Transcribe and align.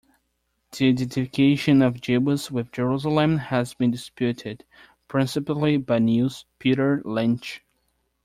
The 0.75 0.89
identification 0.89 1.83
of 1.83 2.01
Jebus 2.01 2.49
with 2.49 2.71
Jerusalem 2.71 3.37
has 3.37 3.75
been 3.75 3.91
disputed, 3.91 4.65
principally 5.07 5.77
by 5.77 5.99
Niels 5.99 6.45
Peter 6.57 7.03
Lemche. 7.05 7.59